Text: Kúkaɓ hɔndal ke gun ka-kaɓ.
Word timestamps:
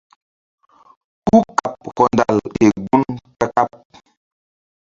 Kúkaɓ 1.27 1.73
hɔndal 1.95 2.37
ke 2.53 2.65
gun 2.85 3.03
ka-kaɓ. 3.39 3.69